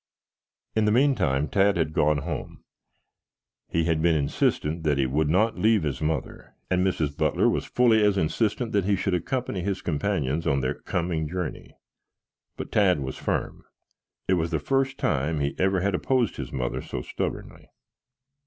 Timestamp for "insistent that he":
4.15-5.05, 8.17-8.95